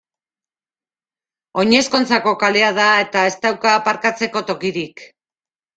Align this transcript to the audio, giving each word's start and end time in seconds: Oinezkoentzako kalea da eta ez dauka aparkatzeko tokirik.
Oinezkoentzako 1.63 2.33
kalea 2.45 2.73
da 2.81 2.89
eta 3.05 3.27
ez 3.31 3.35
dauka 3.47 3.79
aparkatzeko 3.83 4.47
tokirik. 4.53 5.11